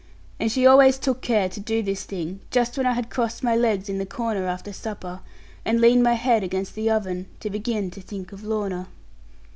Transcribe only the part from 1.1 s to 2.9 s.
care to do this thing just when